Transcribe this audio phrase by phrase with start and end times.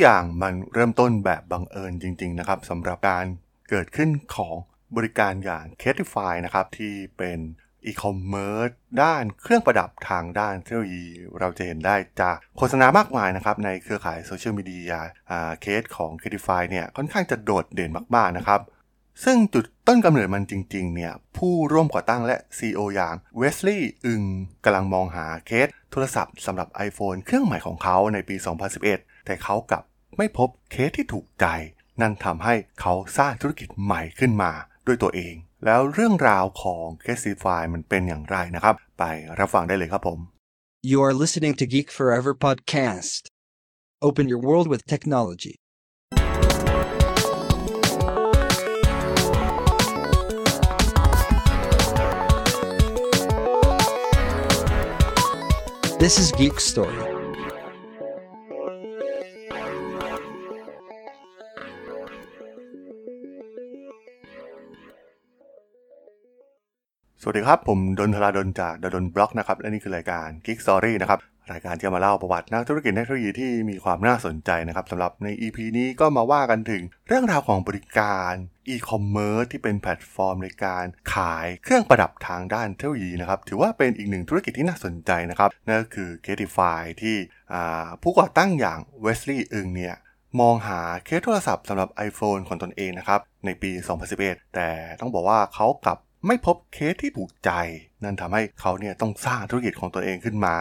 [0.00, 3.26] อย่างมันเริ่มต้นแบบบังเอิญจริง ๆ นะครับสำหรับการ
[3.70, 4.56] เกิดขึ้นของ
[4.96, 7.38] บริการอย่าง c a t i f y นะครับ ที่เป็น
[7.86, 8.70] อีคอมเมิร์ซ
[9.02, 11.06] ด้านเครื่องประดับทางด้านเทคโนโลยี
[11.38, 14.94] เราจะเห็นได้จากโฆษณามากมายนะครับ ในเครือข่ายโซเชียลมีเดีย
[15.60, 18.60] เคสของ c a t i f y เนี่ยค่อนข้างจะโดดเด่นมากๆนะครับ
[19.24, 24.22] ซึ่งจุดต้นกำเนิดมันจริง ๆ เนี่ย ผู้ร่วมก่อตั้งและ CEO อย่างเวสลีย์อึง
[24.64, 28.36] กำลังมองหาเคส โทรศัพท์สำหรับ iPhone เครื่องใหม่ของเขาในปี
[28.80, 29.84] 2011 แต่เขากลับ
[30.16, 31.46] ไม่พบเคสที่ถูกใจ
[32.00, 34.52] นั่นทำให้เขาสร้างธุรกิจใหม่ขึ้นมา
[34.86, 39.04] ด้วยตัวเอง แล้วเรื่องราวของ c a s i f y มันเป็นอย่างไรนะครับ ไป
[39.38, 40.18] รับฟังได้เลยครับผม
[40.90, 43.22] You are listening to Geek Forever podcast.
[44.08, 45.54] Open your world with technology.
[56.02, 57.00] This is Geek Story.
[67.22, 71.18] สวัสดีครับ ผมดลธราดลจากด.ดล็อกนะครับ และนี่คือรายการ Geek Story นะครับ
[71.52, 78.32] รายการที่จะมาเล่าประวัตินักธุรกิจเทคโนโลยีที่มีความน่าสนใจนะครับสำหรับใน EP นี้ก็มาว่ากันถึงเรื่องราวของบริการ
[78.68, 87.16] อีคอมเมิร์ซที่เป็นแพลตฟอร์มในการขายเครื่องประดับทางด้านเทคโนโลยีนะครับถือว่าเป็นอีกหนึ่งธุรกิจที่น่าสนใจนะครับนั่นก็คือ c a t i f y ที่
[88.02, 89.96] ผู้ก่อตั้งอย่างเวสลีย์อึงเนี่ย
[90.40, 93.70] มองหาเคสโทรศัพท์สำหรับ iPhone ของตนเองนะครับในปี
[94.12, 94.68] 2011 แต่
[95.00, 97.50] ต้องบอกว่าเขากลับไม่พบเคสที่ถูกใจ
[98.04, 100.56] นั่นทำให้เขาเนี่ยต้องสร้างธุรกิจของตนเองขึ้นมา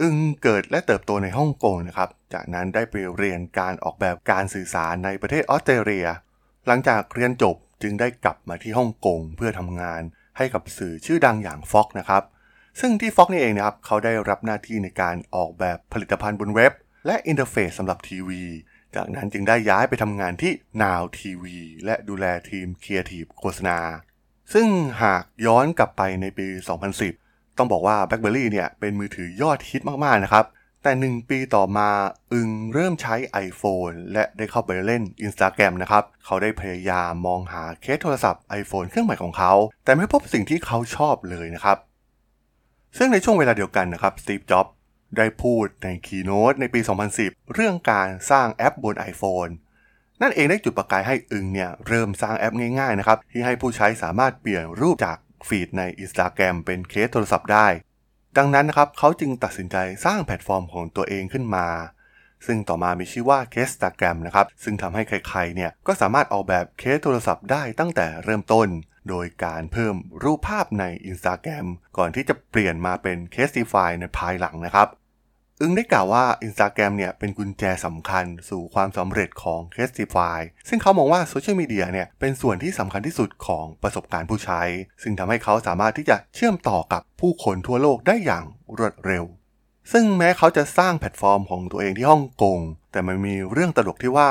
[0.00, 6.06] อึงเกิดและเติบโตในฮ่องกงนะครับ จากนั้นได้ไปเรียนการออกแบบการสื่อสารในประเทศออสเตรเลีย
[6.66, 10.02] หลังจากเรียนจบจึงได้กลับมาที่ฮ่องกงเพื่อทำงาน
[10.36, 12.22] ให้กับสื่อชื่อดังอย่าง Fox นะครับ
[12.80, 16.72] ซึ่งที่ Fox นี่เองนะครับ เขาได้รับหน้าที่ในการออกแบบผลิตภัณฑ์บนเว็บ
[17.06, 18.42] และ interface สำหรับทีวี
[18.94, 21.44] จากนั้นจึงได้ย้ายไปทำงานที่ Now TV
[21.84, 23.78] และดูแลทีมครีเอทีฟโฆษณา
[24.52, 24.66] ซึ่ง
[25.02, 26.46] หากย้อนกลับไปในปี
[26.92, 27.23] 2010
[27.58, 30.44] ต้องบอกว่า BlackBerry เนี่ยเป็นมือถือยอดฮิตมากๆนะครับ
[30.82, 31.88] แต่ 1 ปีต่อมา
[32.32, 33.14] อึงเริ่มใช้
[33.46, 39.52] iPhone และได้เข้าไปเล่น Instagram นะครับ เขาได้พยายามมองหาเคสโทรศัพท์ iPhone เครื่องใหม่ของเขา
[39.84, 41.78] แต่ไม่พบสิ่งที่เขาชอบเลยนะครับ
[42.96, 44.66] ซึ่งในช่วงเวลาเดียวกันนะครับสตีฟจ็อบส์
[45.16, 46.80] ได้พูดใน keynote ในปี
[47.16, 49.52] 2010 เรื่องการสร้างแอปบน iPhone
[50.22, 55.16] นั่นเองได้จุดประกายให้อึงเนี่ยเริ่มสร้างแอปง่ายๆนะครับที่ให้ผู้ใช้สามารถเปลี่ยนรูปจาก
[55.48, 57.68] feed ใน Instagram เป็นเคสโทรศัพท์ได้
[58.36, 61.66] ดังนั้นนะครับเขาจึงตัดสินใจสร้างแพลตฟอร์มของตัวเองขึ้นมา
[62.46, 68.68] ซึ่งต่อมามีชื่อว่า Casetagram นะครับ ซึ่งทำให้ใครๆเนี่ยก็สามารถออกแบบเคสโทรศัพท์ได้ตั้งแต่เริ่มต้น
[69.08, 71.66] โดยการเพิ่มรูปภาพใน Instagram
[71.96, 74.88] ก่อนที่จะเปลี่ยนมาเป็น Casetify ในภายหลังนะครับ
[75.60, 80.38] อึงได้กล่าวว่า Instagram เนี่ยเป็นกุญแจสำคัญสู่ความสำเร็จของ c a s t i f y
[80.68, 84.62] ซึ่งเขามองว่าโซเชียลมีเดียเนี่ยเป็นส่วนที่สำคัญที่สุดของประสบการณ์ผู้ใช้
[85.02, 88.44] ซึ่งทำให้เขาสามารถที่จะเชื่อมต่อกับผู้คนทั่วโลกได้อย่าง
[88.78, 89.24] รวดเร็ว
[89.92, 92.58] ซึ่งแม้เขาจะสร้างแพลตฟอร์มของตัวเองที่ฮ่องกง
[92.92, 94.30] แต่มันมีเรื่องตลกที่ว่า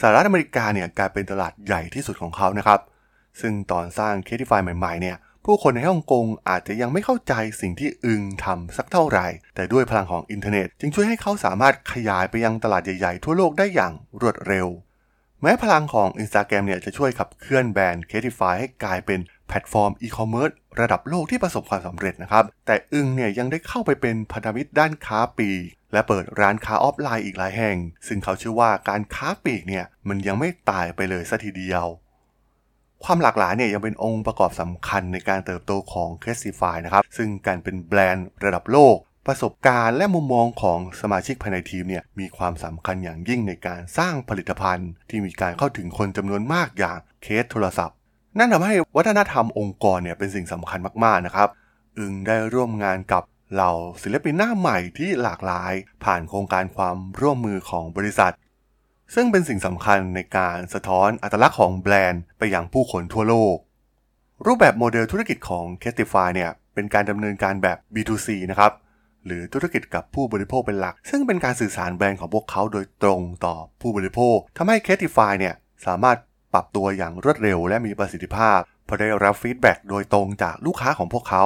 [0.00, 2.80] สหรัฐอเมริกาเนี่ยกลายเป็นตลาดใหญ่ที่สุดของเขานะครับ
[3.40, 14.66] ซึ่งตอนสร้าง c a s t i f y ใหม่ๆเนี่ย ผู้คนในฮ่องกงอาจจะยังไม่เข้าใจสิ่งที่อึงทำสักเท่าไหร่ แต่ด้วยพลังของอินเทอร์เน็ต จึงช่วยให้เขาสามารถขยายไปยังตลาดใหญ่ๆ ทั่วโลกได้อย่างรวดเร็ว
[15.42, 20.50] แม้พลังของ Instagram เนี่ยจะช่วยขับเคลื่อนแบรนด์ c a t i f y ให้กลายเป็นแพลตฟอร์มอีคอมเมิร์ซ
[20.80, 25.50] ระดับโลกที่ประสบความสำเร็จนะครับ แต่อึงเนี่ยยังได้เข้าไปเป็นพันธมิตรด้านค้าปลีก
[25.92, 31.86] และเปิดร้านค้าออฟไลน์อีกหลายแห่ง ซึ่งเขาเชื่อว่าการค้าปลีกเนี่ยมันยังไม่ตายไปเลยซะทีเดียว
[33.04, 47.96] ความหลากหลายเนี่ยยังเป็นองค์ประกอบสำคัญในการเติบโตของ c a s i f y นะครับ ซึ่งการเป็นแบรนด์ระดับโลก ประสบการณ์และมุมมองของสมาชิกภายในทีมเนี่ยมีความสำคัญอย่างยิ่งในการสร้างผลิตภัณฑ์ ที่มีการเข้าถึงคนจำนวนมากอย่างเคสโทรศัพท์
[48.38, 51.48] นั่นทำให้วัฒนธรรมองค์กรเนี่ยเป็นสิ่งสำคัญมากๆนะครับ
[51.98, 53.22] อึงได้ร่วมงานกับ
[53.52, 53.72] เหล่า
[54.02, 55.72] ศิลปินหน้าใหม่ที่หลากหลาย
[56.04, 58.32] ผ่านโครงการความร่วมมือของบริษัท
[59.14, 63.56] ซึ่งเป็นสิ่งสำคัญในการสะท้อนอัตลักษณ์ของแบรนด์ไปยังผู้คนทั่วโลก
[64.46, 68.72] รูปแบบโมเดลธุรกิจของ c a t i f y เนี่ยเป็นการดำเนินการแบบ B2C นะครับ
[69.26, 75.54] หรือธุรกิจกับผู้บริโภคเป็นหลัก ซึ่งเป็นการสื่อสารแบรนด์ของพวกเขาโดยตรงต่อผู้บริโภคทำให้ c a t i f y เนี่ย
[75.86, 76.18] สามารถ
[76.52, 81.44] ปรับตัวอย่างรวดเร็วและมีประสิทธิภาพเพราะได้รับ feedback โดยตรงจากลูกค้าของพวกเขา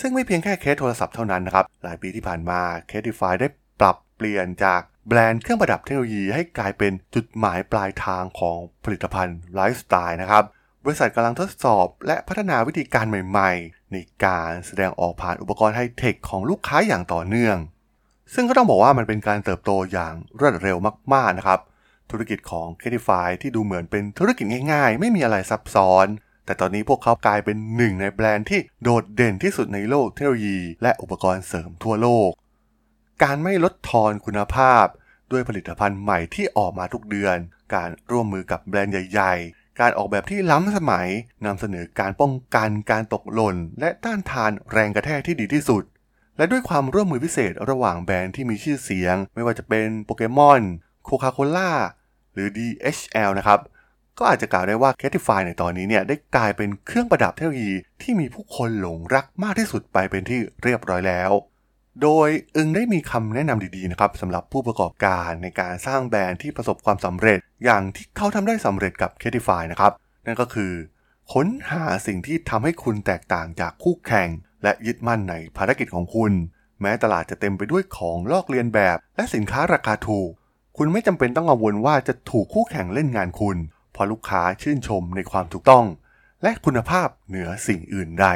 [0.00, 3.48] ซึ่งไม่เพียงแค่เคสโทรศัพท์เท่านั้นนะครับ หลายปีที่ผ่านมา c a t i f y ได้
[3.80, 10.44] ปรับเปลี่ยนจาก แบรนด์เครื่องประดับเทคโนโลยีให้กลายเป็นจุดหมายปลายทางของผลิตภัณฑ์ไลฟ์สไตล์นะครับ
[10.84, 17.56] บริษัทกำลังทดสอบและพัฒนาวิธีการใหม่ๆ ในการแสดงออกผ่านอุปกรณ์ไฮเทคของลูกค้าอย่างต่อเนื่อง
[18.34, 20.76] ซึ่งก็ต้องบอกว่ามันเป็นการเติบโตอย่างรวดเร็ว
[21.14, 21.60] มากๆนะครับ
[22.10, 26.06] ธุรกิจของ c a t i f y ที่ดูเหมือนเป็นธุรกิจง่าย ๆ ไม่มีอะไรซับซ้อน
[26.44, 32.30] แต่ตอนนี้พวกเขากลายเป็นหนึ่งในแบรนด์ที่โดดเด่นที่สุดในโลกเทคโนโลยี และอุปกรณ์เสริมทั่วโลก
[33.22, 34.86] การไม่ลดทอนคุณภาพ
[35.30, 37.36] ด้วยผลิตภัณฑ์ใหม่ที่ออกมาทุกเดือน
[37.74, 41.08] การร่วมมือกับแบรนด์ใหญ่ ๆ การออกแบบที่ล้ำสมัย
[41.46, 45.82] นำเสนอการป้องกันการตกหล่น และต้านทานแรงกระแทกที่ดีที่สุด
[46.36, 50.60] และด้วยความร่วมมือพิเศษระหว่างแบรนด์ที่มีชื่อเสียง ไม่ว่าจะเป็นโปเกมอน
[51.04, 51.72] โคคาโคล่า
[52.32, 53.60] หรือ DHL นะครับ
[54.18, 57.72] ก็อาจจะกล่าวได้ว่า Catify ในตอนนี้เนี่ยได้กลายเป็นเครื่องประดับเทคโนโลยี
[58.02, 61.32] ที่มีผู้คนหลงรักมากที่สุดไปเป็นที่เรียบร้อยแล้ว
[62.02, 69.92] โดยอึงได้มีคำแนะนำดีๆนะครับสำหรับผู้ประกอบการในการสร้างแบรนด์ที่ประสบความสำเร็จ อย่างที่เขาทำได้สำเร็จกับ Catify นะครับ
[70.26, 70.72] นั่นก็คือ
[71.32, 74.28] ค้นหาสิ่งที่ทำให้คุณแตกต่างจากคู่แข่ง
[74.62, 76.32] และยึดมั่นในภารกิจของคุณ
[76.80, 80.30] แม้ตลาดจะเต็มไปด้วยของลอกเลียนแบบ และสินค้าราคาถูก
[80.76, 83.56] คุณไม่จำเป็นต้องกังวลว่าจะถูกคู่แข่งเล่นงานคุณ
[83.92, 85.84] เพราะลูกค้าชื่นชมในความถูกต้อง
[86.42, 88.26] และคุณภาพเหนือสิ่งอื่นใด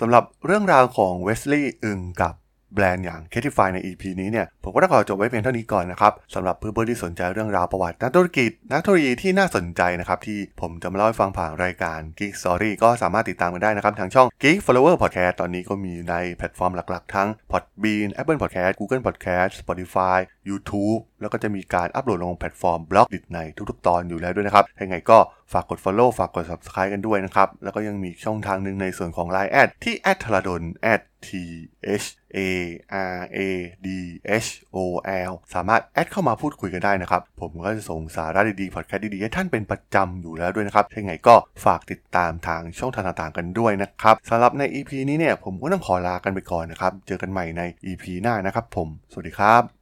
[0.00, 2.34] สำหรับเรื่องราวของเวสลีย์อึงกับ
[2.74, 18.08] แบรนด์อย่าง Casetify ใน EP นี้เนี่ยผมก็ต้องขอจบไว้เพียงเท่านี้ก่อนนะครับสำหรับเพื่อนๆที่สนใจเรื่องราวประวัตินักธุรกิจ นักธุรกิจที่น่าสนใจนะครับที่ผมจะมาเล่าให้ฟังผ่านรายการ Geek Story ก็สามารถติดตามกันได้นะครับทางช่อง Geek Forever Podcast ตอนนี้ก็มีในแพลตฟอร์มหลักๆ ทั้ง Podbean
[18.20, 20.18] Apple Podcast Google Podcast Spotify
[20.48, 23.38] YouTube แล้วก็จะมีการอัปโหลดลงแพลตฟอร์ม Blockdit ใน
[23.70, 25.18] ทุกๆ ตอนอยู่แล้วด้วยนะครับยังไงก็
[25.52, 30.62] ฝากกด Follow ฝากกด Subscribe กันด้วยนะครับ แล้วก็ยังมีช่องทางหนึ่งในส่วนของ Line แอดที่ แอดธราดล
[31.26, 31.28] t
[32.02, 32.06] h
[32.36, 32.38] a
[33.18, 33.38] r a
[33.86, 33.88] d
[34.44, 34.76] h o
[35.30, 49.77] l สามารถ add เข้ามาพูดคุยกันได้นะครับ ผมก็จะส่งสาระดีๆ พอดแคสต์ดีๆ ให้ท่านเป็นประจำอยู่แล้วด้วยนะครับยังไงก็ฝากติดตามทางช่องทางต่างๆ กันด้วยนะครับสำหรับใน EP นี้เนี่ยผมก็ต้องขอลากันไปก่อนนะครับ เจอกันใหม่ใน EP หน้านะครับผม สวัสดีครับ